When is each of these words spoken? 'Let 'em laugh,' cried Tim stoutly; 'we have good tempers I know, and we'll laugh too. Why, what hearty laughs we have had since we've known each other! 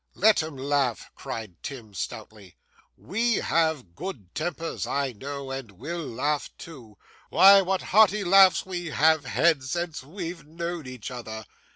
'Let 0.15 0.41
'em 0.41 0.57
laugh,' 0.57 1.11
cried 1.13 1.61
Tim 1.61 1.93
stoutly; 1.93 2.57
'we 2.97 3.35
have 3.35 3.93
good 3.93 4.33
tempers 4.33 4.87
I 4.87 5.11
know, 5.11 5.51
and 5.51 5.73
we'll 5.73 6.07
laugh 6.07 6.49
too. 6.57 6.97
Why, 7.29 7.61
what 7.61 7.83
hearty 7.83 8.23
laughs 8.23 8.65
we 8.65 8.87
have 8.87 9.25
had 9.25 9.61
since 9.63 10.01
we've 10.01 10.43
known 10.43 10.87
each 10.87 11.11
other! 11.11 11.45